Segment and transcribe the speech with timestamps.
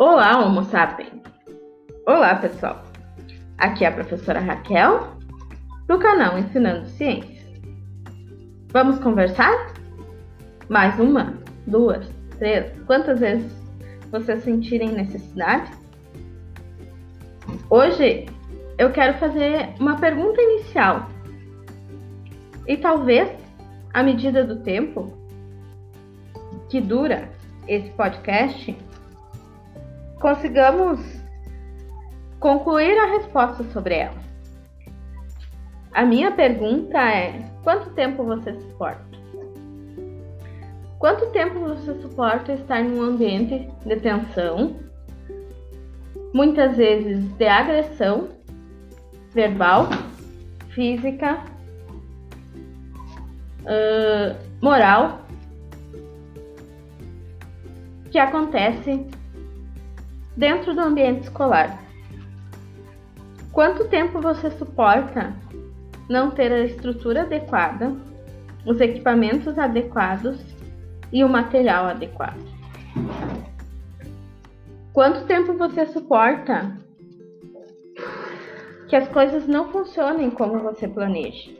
[0.00, 1.10] Olá, Homo sapiens!
[2.06, 2.84] Olá, pessoal!
[3.58, 5.08] Aqui é a professora Raquel,
[5.88, 7.44] do canal Ensinando Ciências.
[8.70, 9.74] Vamos conversar?
[10.68, 11.34] Mais uma,
[11.66, 12.08] duas,
[12.38, 13.52] três, quantas vezes
[14.12, 15.68] vocês sentirem necessidade?
[17.68, 18.26] Hoje
[18.78, 21.08] eu quero fazer uma pergunta inicial.
[22.68, 23.28] E talvez,
[23.92, 25.12] à medida do tempo
[26.68, 27.28] que dura
[27.66, 28.78] esse podcast,
[30.20, 31.00] consigamos
[32.40, 34.18] concluir a resposta sobre ela.
[35.92, 39.06] A minha pergunta é: quanto tempo você suporta?
[40.98, 44.76] Quanto tempo você suporta estar em um ambiente de tensão,
[46.34, 48.28] muitas vezes de agressão
[49.32, 49.88] verbal,
[50.70, 51.38] física,
[53.62, 55.20] uh, moral,
[58.10, 59.06] que acontece
[60.38, 61.82] dentro do ambiente escolar.
[63.52, 65.34] Quanto tempo você suporta
[66.08, 67.92] não ter a estrutura adequada,
[68.64, 70.40] os equipamentos adequados
[71.12, 72.40] e o material adequado?
[74.92, 76.78] Quanto tempo você suporta
[78.88, 81.50] que as coisas não funcionem como você planeja?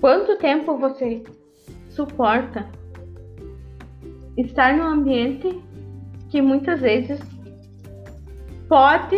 [0.00, 1.24] Quanto tempo você
[1.88, 2.68] suporta
[4.36, 5.73] estar num ambiente
[6.34, 7.20] que muitas vezes
[8.68, 9.16] pode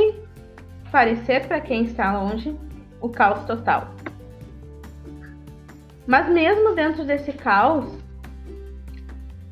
[0.93, 2.55] parecer para quem está longe
[3.01, 3.89] o caos total.
[6.07, 7.91] Mas mesmo dentro desse caos,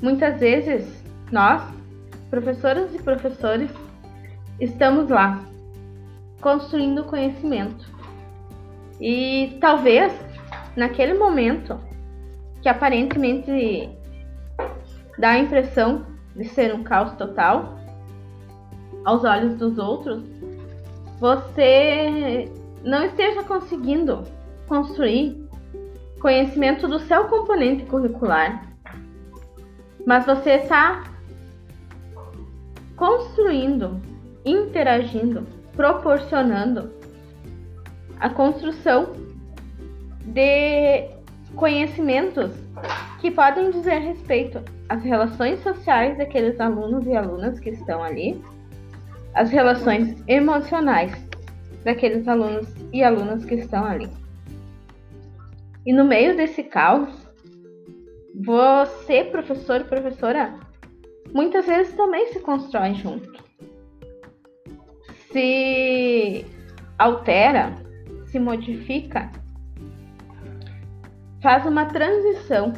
[0.03, 1.63] muitas vezes nós,
[2.29, 3.71] professoras e professores,
[4.61, 5.43] estamos lá
[6.43, 7.87] construindo conhecimento.
[9.01, 10.13] E talvez
[10.77, 11.81] naquele momento
[12.61, 13.89] que aparentemente
[15.19, 17.79] dá a impressão de ser um caos total
[19.05, 20.23] aos olhos dos outros,
[21.21, 22.51] você
[22.83, 24.25] não esteja conseguindo
[24.67, 25.43] construir
[26.21, 28.67] conhecimento do seu componente curricular,
[30.07, 31.05] mas você está
[32.97, 34.01] construindo,
[34.45, 35.47] interagindo,
[35.77, 36.91] proporcionando
[38.21, 39.13] a construção
[40.25, 41.11] de
[41.55, 42.64] conhecimentos
[43.25, 48.39] que podem dizer respeito às relações sociais daqueles alunos e alunas que estão ali,
[49.33, 51.11] as relações emocionais
[51.85, 54.11] daqueles alunos e alunas que estão ali.
[55.87, 57.09] E no meio desse caos,
[58.45, 60.61] você, professor professora,
[61.33, 63.43] muitas vezes também se constrói junto.
[65.33, 66.45] Se
[66.99, 67.75] altera,
[68.27, 69.33] se modifica,
[71.41, 72.75] faz uma transição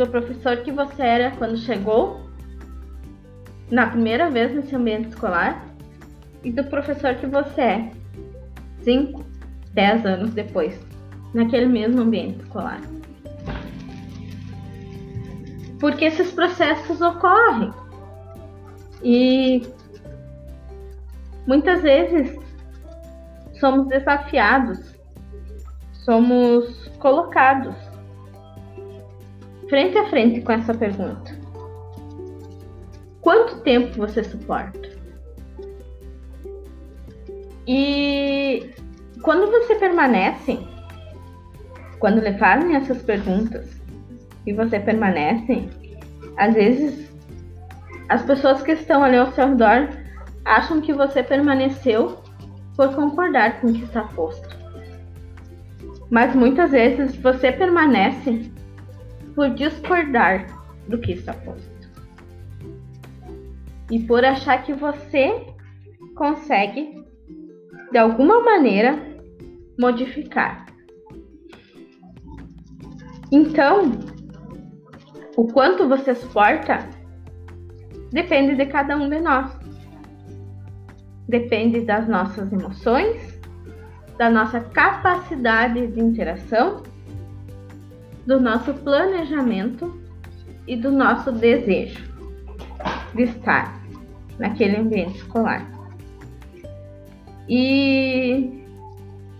[0.00, 2.22] do professor que você era quando chegou?
[3.70, 5.62] Na primeira vez nesse ambiente escolar?
[6.42, 7.90] E do professor que você é
[8.82, 9.22] 5,
[9.74, 10.80] 10 anos depois,
[11.34, 12.80] naquele mesmo ambiente escolar.
[15.78, 17.70] Porque esses processos ocorrem.
[19.04, 19.62] E
[21.46, 22.38] muitas vezes
[23.60, 24.94] somos desafiados,
[25.92, 27.89] somos colocados
[29.70, 31.32] frente a frente com essa pergunta:
[33.22, 34.90] Quanto tempo você suporta?
[37.66, 38.74] E
[39.22, 40.58] quando você permanece,
[42.00, 43.80] quando lhe fazem essas perguntas
[44.44, 45.68] e você permanece,
[46.36, 47.08] às vezes
[48.08, 49.88] as pessoas que estão ali ao seu redor
[50.44, 52.18] acham que você permaneceu
[52.74, 54.48] por concordar com o que está posto.
[56.10, 58.50] Mas muitas vezes você permanece
[59.40, 60.48] por discordar
[60.86, 61.88] do que está posto.
[63.90, 65.46] E por achar que você
[66.14, 67.02] consegue,
[67.90, 69.02] de alguma maneira,
[69.78, 70.66] modificar.
[73.32, 73.92] Então,
[75.38, 76.86] o quanto você suporta
[78.12, 79.58] depende de cada um de nós.
[81.26, 83.40] Depende das nossas emoções,
[84.18, 86.89] da nossa capacidade de interação
[88.26, 90.00] do nosso planejamento
[90.66, 92.10] e do nosso desejo
[93.14, 93.80] de estar
[94.38, 95.66] naquele ambiente escolar.
[97.48, 98.64] E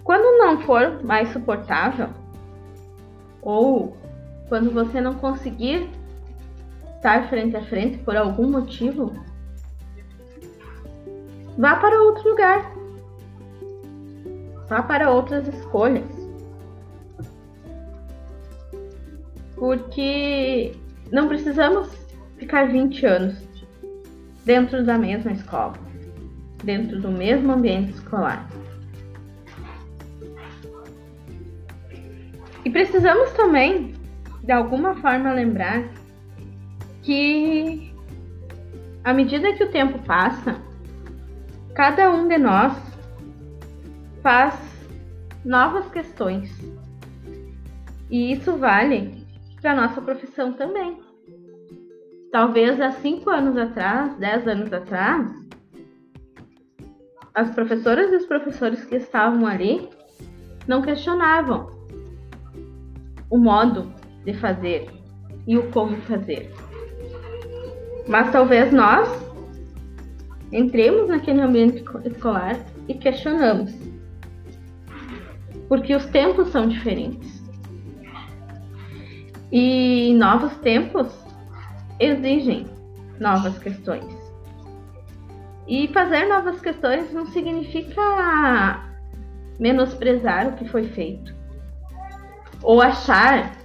[0.02, 2.08] quando não for mais suportável,
[3.40, 3.96] ou
[4.48, 5.88] quando você não conseguir
[6.96, 9.12] estar frente a frente por algum motivo,
[11.56, 12.72] vá para outro lugar.
[14.68, 16.19] Vá para outras escolhas.
[19.60, 20.72] Porque
[21.12, 21.90] não precisamos
[22.38, 23.36] ficar 20 anos
[24.42, 25.74] dentro da mesma escola,
[26.64, 28.48] dentro do mesmo ambiente escolar.
[32.64, 33.94] E precisamos também,
[34.42, 35.84] de alguma forma, lembrar
[37.02, 37.92] que,
[39.04, 40.56] à medida que o tempo passa,
[41.74, 42.74] cada um de nós
[44.22, 44.58] faz
[45.44, 46.50] novas questões.
[48.10, 49.19] E isso vale
[49.60, 50.98] para nossa profissão também.
[52.32, 55.30] Talvez há cinco anos atrás, dez anos atrás,
[57.34, 59.88] as professoras e os professores que estavam ali
[60.66, 61.70] não questionavam
[63.30, 63.92] o modo
[64.24, 64.88] de fazer
[65.46, 66.50] e o como fazer.
[68.08, 69.08] Mas talvez nós
[70.52, 72.58] entremos naquele ambiente escolar
[72.88, 73.72] e questionamos.
[75.68, 77.39] Porque os tempos são diferentes.
[79.52, 81.08] E novos tempos
[81.99, 82.67] exigem
[83.19, 84.05] novas questões.
[85.67, 88.82] E fazer novas questões não significa
[89.58, 91.35] menosprezar o que foi feito
[92.62, 93.56] ou achar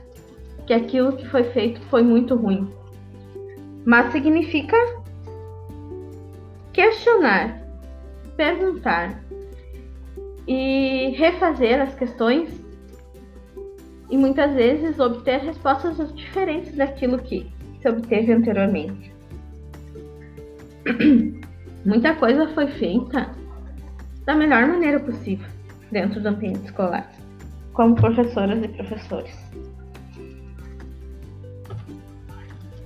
[0.66, 2.72] que aquilo que foi feito foi muito ruim,
[3.86, 4.78] mas significa
[6.74, 7.62] questionar,
[8.36, 9.22] perguntar
[10.48, 12.65] e refazer as questões
[14.10, 19.14] e muitas vezes obter respostas diferentes daquilo que se obteve anteriormente.
[21.86, 23.30] Muita coisa foi feita
[24.26, 25.48] da melhor maneira possível
[25.92, 27.12] dentro do ambiente escolar
[27.74, 29.36] como professoras e professores.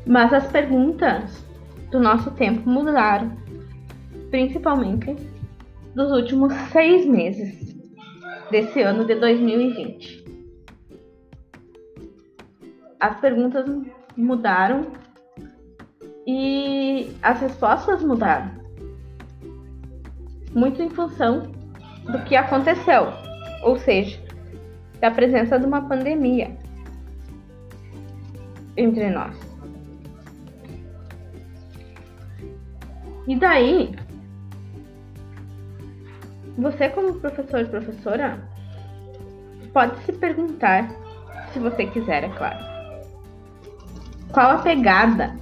[0.05, 1.45] Mas as perguntas
[1.91, 3.31] do nosso tempo mudaram,
[4.31, 5.15] principalmente
[5.95, 7.75] dos últimos seis meses
[8.49, 10.28] desse ano de 2020.
[12.99, 13.65] As perguntas
[14.17, 14.87] mudaram
[16.27, 18.51] e as respostas mudaram,
[20.53, 21.43] muito em função
[22.03, 23.07] do que aconteceu,
[23.63, 24.19] ou seja,
[24.99, 26.55] da presença de uma pandemia
[28.75, 29.35] entre nós.
[33.27, 33.95] E daí,
[36.57, 38.39] você como professor e professora
[39.71, 40.89] pode se perguntar,
[41.53, 42.68] se você quiser, é claro,
[44.31, 45.35] qual a pegada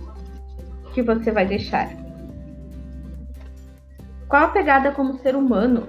[0.93, 1.89] que você vai deixar?
[4.27, 5.87] Qual a pegada como ser humano,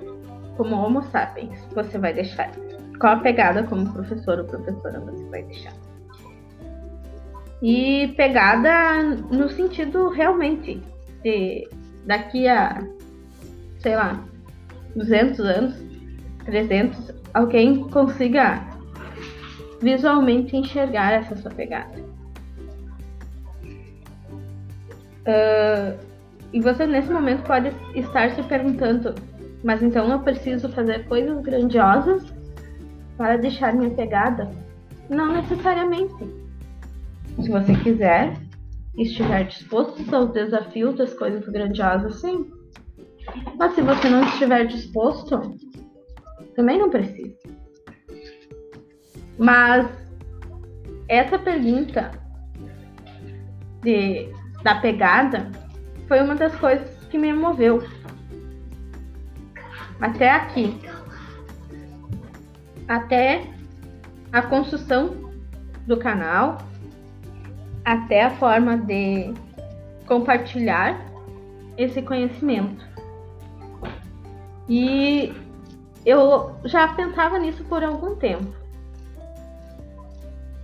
[0.56, 2.50] como Homo sapiens, você vai deixar?
[2.98, 5.72] qual a pegada como professor ou professora você vai deixar.
[7.62, 10.80] E pegada no sentido realmente
[11.22, 11.68] de
[12.04, 12.82] daqui a,
[13.80, 14.22] sei lá,
[14.94, 15.74] 200 anos,
[16.44, 18.64] 300, alguém consiga
[19.80, 22.07] visualmente enxergar essa sua pegada.
[25.28, 25.98] Uh,
[26.52, 29.14] e você nesse momento pode estar se perguntando,
[29.62, 32.25] mas então eu preciso fazer coisas grandiosas
[33.19, 34.50] para deixar minha pegada?
[35.10, 36.14] Não necessariamente.
[37.42, 38.36] Se você quiser,
[38.96, 42.50] estiver disposto aos desafios das coisas grandiosas, sim.
[43.58, 45.54] Mas se você não estiver disposto,
[46.56, 47.36] também não precisa.
[49.38, 49.86] Mas
[51.08, 52.10] essa pergunta
[53.82, 55.50] de, da pegada
[56.06, 57.86] foi uma das coisas que me moveu
[60.00, 60.79] até aqui
[62.88, 63.44] até
[64.32, 65.31] a construção
[65.86, 66.58] do canal,
[67.84, 69.34] até a forma de
[70.06, 70.98] compartilhar
[71.77, 72.86] esse conhecimento.
[74.69, 75.34] E
[76.05, 78.53] eu já pensava nisso por algum tempo.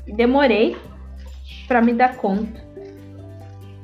[0.07, 0.77] Demorei
[1.69, 2.64] para me dar conta.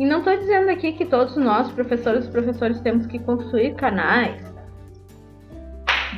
[0.00, 4.42] E não estou dizendo aqui que todos nós, professores e professores, temos que construir canais,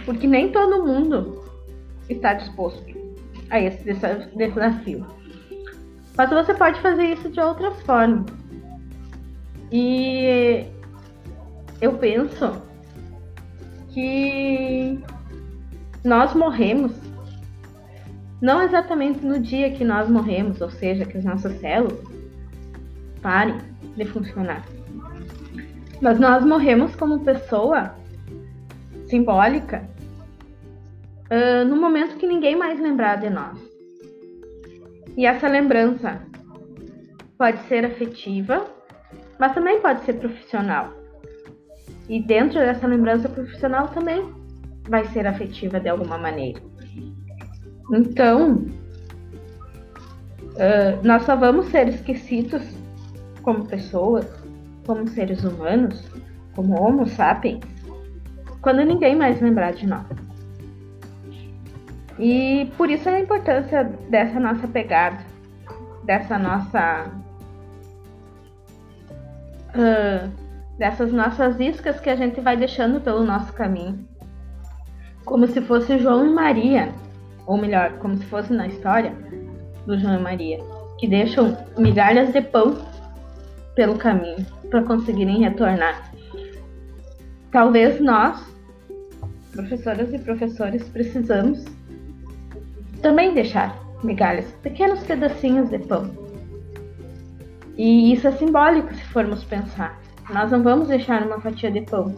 [0.05, 1.43] porque nem todo mundo
[2.09, 2.81] está disposto
[3.51, 3.83] a esse
[4.37, 5.05] desafio.
[6.17, 8.27] Mas você pode fazer isso de outras formas.
[9.73, 10.65] E
[11.81, 12.63] eu penso
[13.89, 14.97] que
[16.05, 16.93] nós morremos
[18.41, 21.99] não exatamente no dia que nós morremos, ou seja, que as nossas células
[23.21, 24.65] parem de funcionar.
[26.01, 27.95] Mas nós morremos como pessoa
[29.07, 29.89] simbólica
[31.31, 33.59] uh, no momento que ninguém mais lembrar de nós.
[35.17, 36.21] E essa lembrança
[37.37, 38.67] pode ser afetiva,
[39.39, 40.93] mas também pode ser profissional.
[42.09, 44.33] E dentro dessa lembrança profissional também
[44.89, 46.61] vai ser afetiva de alguma maneira.
[47.93, 48.65] Então,
[50.55, 52.63] uh, nós só vamos ser esquecidos
[53.43, 54.27] como pessoas
[54.87, 56.05] como seres humanos,
[56.55, 57.65] como Homo sapiens,
[58.61, 60.07] quando ninguém mais lembrar de nós.
[62.19, 65.19] E por isso a importância dessa nossa pegada,
[66.05, 67.11] dessa nossa.
[69.75, 70.31] Uh,
[70.79, 74.07] dessas nossas iscas que a gente vai deixando pelo nosso caminho.
[75.25, 76.93] Como se fosse João e Maria,
[77.47, 79.15] ou melhor, como se fosse na história
[79.87, 80.59] do João e Maria,
[80.99, 82.77] que deixam migalhas de pão
[83.75, 86.13] pelo caminho para conseguirem retornar.
[87.51, 88.43] Talvez nós,
[89.53, 91.65] professoras e professores, precisamos
[93.03, 96.11] também deixar migalhas, pequenos pedacinhos de pão.
[97.77, 100.01] E isso é simbólico se formos pensar.
[100.31, 102.15] Nós não vamos deixar uma fatia de pão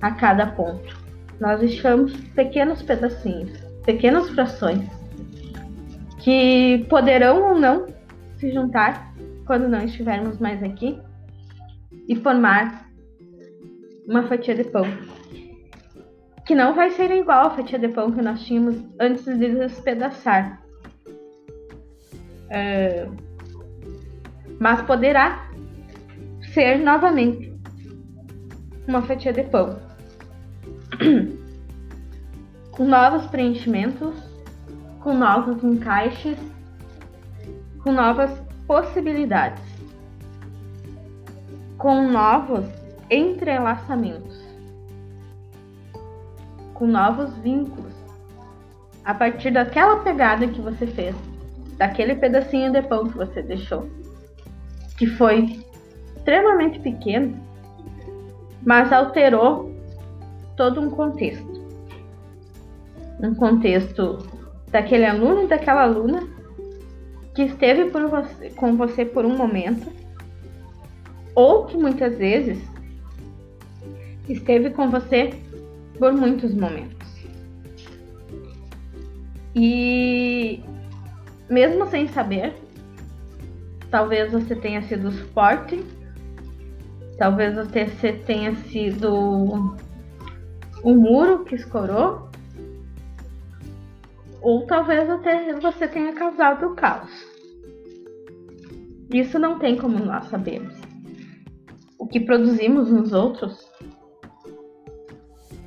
[0.00, 0.96] a cada ponto.
[1.40, 3.50] Nós deixamos pequenos pedacinhos,
[3.84, 4.84] pequenas frações
[6.18, 7.86] que poderão ou não
[8.36, 9.14] se juntar
[9.48, 11.00] quando não estivermos mais aqui
[12.06, 12.86] e formar
[14.06, 14.84] uma fatia de pão
[16.44, 20.62] que não vai ser igual a fatia de pão que nós tínhamos antes de despedaçar.
[22.46, 23.14] Uh,
[24.60, 25.50] mas poderá
[26.54, 27.54] ser novamente
[28.86, 29.78] uma fatia de pão
[32.72, 34.14] com novos preenchimentos,
[35.00, 36.38] com novos encaixes,
[37.82, 39.64] com novas possibilidades,
[41.76, 42.64] com novos
[43.10, 44.48] entrelaçamentos
[46.78, 47.92] com novos vínculos.
[49.04, 51.14] A partir daquela pegada que você fez,
[51.76, 53.90] daquele pedacinho de pão que você deixou,
[54.96, 55.60] que foi
[56.16, 57.36] extremamente pequeno,
[58.64, 59.74] mas alterou
[60.56, 61.58] todo um contexto.
[63.20, 64.18] Um contexto
[64.70, 66.37] daquele aluno e daquela aluna
[67.38, 69.92] que esteve você, com você por um momento,
[71.36, 72.58] ou que muitas vezes
[74.28, 75.30] esteve com você
[76.00, 77.08] por muitos momentos.
[79.54, 80.64] E
[81.48, 82.56] mesmo sem saber,
[83.88, 85.80] talvez você tenha sido suporte,
[87.18, 89.76] talvez você tenha sido
[90.82, 92.28] o muro que escorou,
[94.40, 97.27] ou talvez até você tenha causado o caos.
[99.12, 100.74] Isso não tem como nós sabermos.
[101.98, 103.60] O que produzimos nos outros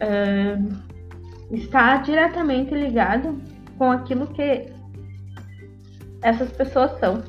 [0.02, 0.92] uh,
[1.52, 3.42] está diretamente ligado
[3.78, 4.72] com aquilo que
[6.22, 7.24] essas pessoas são,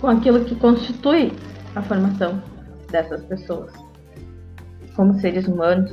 [0.00, 1.32] com aquilo que constitui
[1.74, 2.42] a formação
[2.90, 3.72] dessas pessoas,
[4.94, 5.90] como seres humanos,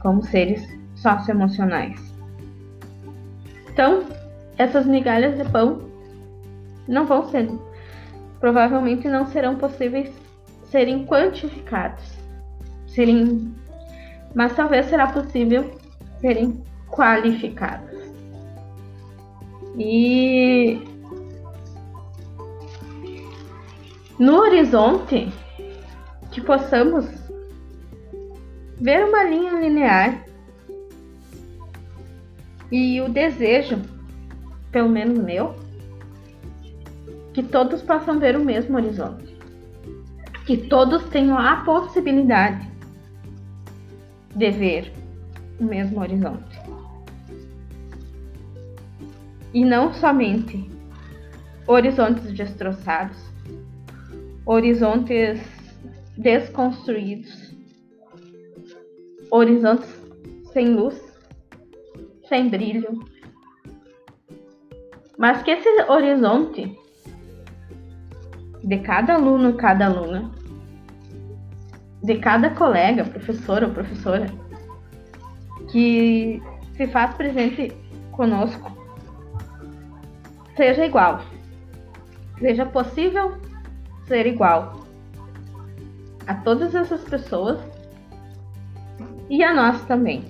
[0.00, 0.62] como seres
[0.94, 1.98] socioemocionais.
[3.72, 4.04] Então,
[4.58, 5.83] essas migalhas de pão
[6.86, 7.48] não vão ser,
[8.40, 10.10] provavelmente não serão possíveis
[10.70, 12.04] serem quantificados,
[12.86, 13.54] serem
[14.34, 15.70] mas talvez será possível
[16.20, 18.02] serem qualificadas.
[19.78, 20.80] E
[24.18, 25.32] no horizonte
[26.30, 27.06] que possamos
[28.80, 30.24] ver uma linha linear
[32.70, 33.80] e o desejo,
[34.72, 35.54] pelo menos meu,
[37.34, 39.36] que todos possam ver o mesmo horizonte,
[40.46, 42.70] que todos tenham a possibilidade
[44.36, 44.92] de ver
[45.58, 46.60] o mesmo horizonte.
[49.52, 50.70] E não somente
[51.66, 53.18] horizontes destroçados,
[54.46, 55.40] horizontes
[56.16, 57.52] desconstruídos,
[59.30, 59.92] horizontes
[60.52, 61.02] sem luz,
[62.28, 63.00] sem brilho,
[65.18, 66.83] mas que esse horizonte
[68.64, 70.30] de cada aluno, cada aluna,
[72.02, 74.26] de cada colega, professor ou professora,
[75.70, 76.42] que
[76.74, 77.72] se faz presente
[78.12, 78.72] conosco,
[80.56, 81.20] seja igual.
[82.38, 83.36] Seja possível
[84.06, 84.80] ser igual
[86.26, 87.60] a todas essas pessoas
[89.28, 90.24] e a nós também.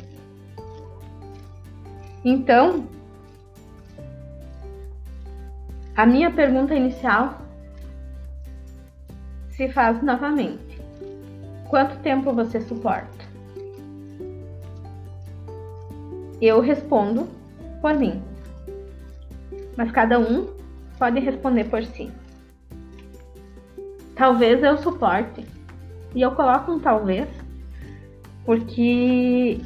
[2.25, 2.87] Então,
[5.97, 7.44] a minha pergunta inicial
[9.57, 10.81] se faz novamente.
[11.69, 13.25] Quanto tempo você suporta?
[16.41, 17.29] Eu respondo
[17.81, 18.23] por mim.
[19.77, 20.49] Mas cada um
[20.99, 22.11] pode responder por si.
[24.15, 25.45] Talvez eu suporte.
[26.15, 27.29] E eu coloco um talvez,
[28.45, 29.61] porque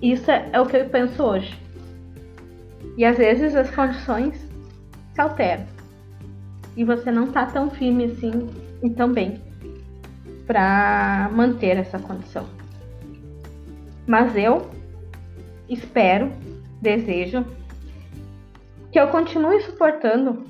[0.00, 1.56] isso é, é o que eu penso hoje.
[2.96, 4.36] E às vezes as condições
[5.14, 5.64] se alteram.
[6.76, 8.50] E você não tá tão firme assim
[8.82, 9.40] e também
[10.46, 12.46] para manter essa condição.
[14.06, 14.70] Mas eu
[15.68, 16.30] espero,
[16.80, 17.44] desejo
[18.90, 20.44] que eu continue suportando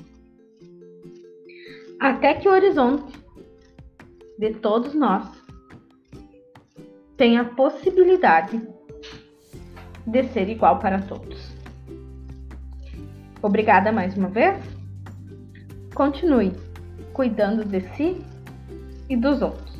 [1.99, 3.13] até que o horizonte
[4.37, 5.25] de todos nós
[7.15, 8.61] tenha a possibilidade
[10.05, 11.53] de ser igual para todos.
[13.41, 14.57] Obrigada mais uma vez.
[15.93, 16.51] Continue
[17.13, 18.21] cuidando de si
[19.07, 19.72] e dos outros.